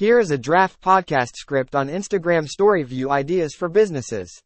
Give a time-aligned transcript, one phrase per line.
[0.00, 4.42] Here is a draft podcast script on Instagram Story View ideas for businesses.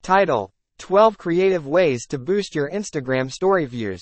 [0.00, 4.00] Title 12 Creative Ways to Boost Your Instagram Story Views.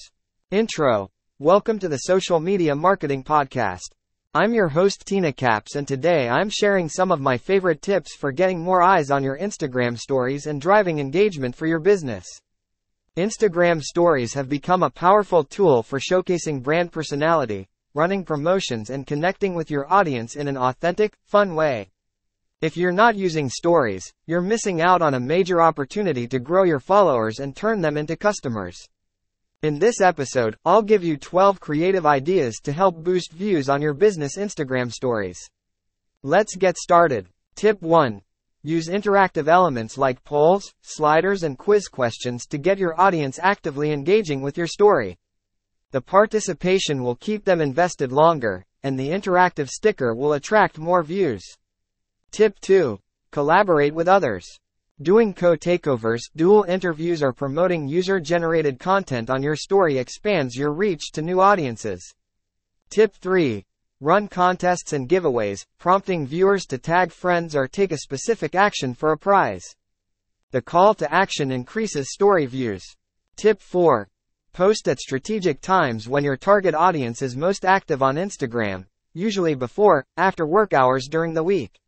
[0.50, 3.94] Intro Welcome to the Social Media Marketing Podcast.
[4.34, 8.30] I'm your host Tina Caps and today I'm sharing some of my favorite tips for
[8.30, 12.26] getting more eyes on your Instagram stories and driving engagement for your business.
[13.16, 19.54] Instagram stories have become a powerful tool for showcasing brand personality, running promotions and connecting
[19.54, 21.90] with your audience in an authentic, fun way.
[22.60, 26.80] If you're not using stories, you're missing out on a major opportunity to grow your
[26.80, 28.88] followers and turn them into customers.
[29.62, 33.94] In this episode, I'll give you 12 creative ideas to help boost views on your
[33.94, 35.38] business Instagram stories.
[36.22, 37.28] Let's get started.
[37.54, 38.22] Tip 1.
[38.62, 44.40] Use interactive elements like polls, sliders, and quiz questions to get your audience actively engaging
[44.40, 45.18] with your story.
[45.94, 51.44] The participation will keep them invested longer, and the interactive sticker will attract more views.
[52.32, 52.98] Tip 2.
[53.30, 54.44] Collaborate with others.
[55.00, 61.22] Doing co-takeovers, dual interviews or promoting user-generated content on your story expands your reach to
[61.22, 62.12] new audiences.
[62.90, 63.64] Tip 3.
[64.00, 69.12] Run contests and giveaways, prompting viewers to tag friends or take a specific action for
[69.12, 69.76] a prize.
[70.50, 72.82] The call to action increases story views.
[73.36, 74.08] Tip 4.
[74.54, 80.06] Post at strategic times when your target audience is most active on Instagram, usually before,
[80.16, 81.80] after work hours during the week.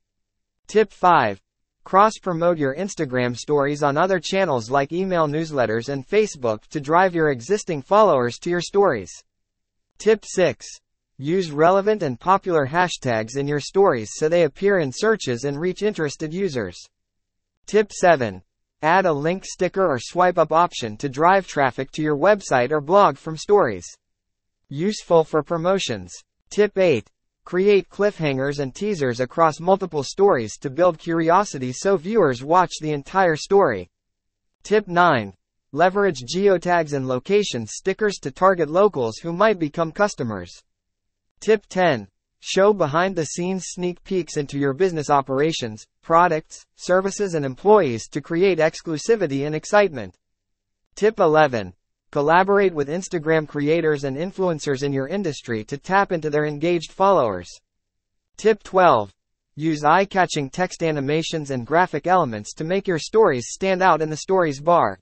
[0.66, 1.40] Tip 5.
[1.84, 7.14] Cross promote your Instagram stories on other channels like email newsletters and Facebook to drive
[7.14, 9.12] your existing followers to your stories.
[9.98, 10.66] Tip 6.
[11.18, 15.82] Use relevant and popular hashtags in your stories so they appear in searches and reach
[15.82, 16.76] interested users.
[17.66, 18.42] Tip 7.
[18.86, 22.80] Add a link sticker or swipe up option to drive traffic to your website or
[22.80, 23.84] blog from stories.
[24.68, 26.14] Useful for promotions.
[26.50, 27.10] Tip 8.
[27.44, 33.34] Create cliffhangers and teasers across multiple stories to build curiosity so viewers watch the entire
[33.34, 33.90] story.
[34.62, 35.34] Tip 9.
[35.72, 40.62] Leverage geotags and location stickers to target locals who might become customers.
[41.40, 42.06] Tip 10.
[42.48, 48.20] Show behind the scenes sneak peeks into your business operations, products, services, and employees to
[48.20, 50.14] create exclusivity and excitement.
[50.94, 51.74] Tip 11.
[52.12, 57.50] Collaborate with Instagram creators and influencers in your industry to tap into their engaged followers.
[58.36, 59.12] Tip 12.
[59.56, 64.08] Use eye catching text animations and graphic elements to make your stories stand out in
[64.08, 65.00] the stories bar.